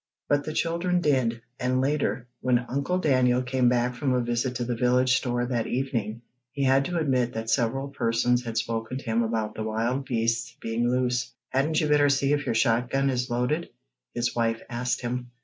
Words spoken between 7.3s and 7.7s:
that